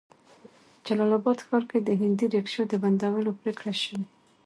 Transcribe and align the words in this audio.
جلال 0.85 1.11
آباد 1.19 1.39
ښار 1.47 1.63
کې 1.69 1.79
د 1.81 1.89
هندي 2.01 2.25
ريکشو 2.33 2.63
د 2.67 2.73
بندولو 2.83 3.31
پريکړه 3.39 3.73
شوې 3.81 4.03